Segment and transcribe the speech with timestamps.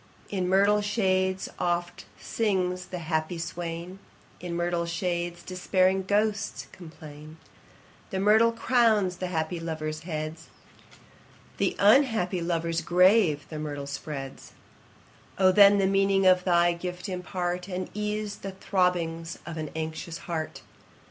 [0.31, 3.99] In myrtle shades oft sings the happy swain,
[4.39, 7.37] In myrtle shades despairing ghosts complain;
[8.09, 10.47] The myrtle crowns the happy lovers' heads,
[11.57, 14.53] The unhappy lovers' grave the myrtle spreads:
[15.37, 20.17] O then the meaning of thy gift impart, And ease the throbbings of an anxious
[20.25, 20.63] heart!